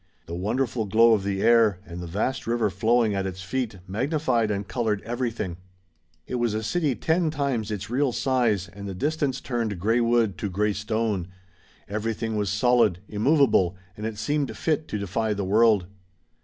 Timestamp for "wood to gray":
10.01-10.73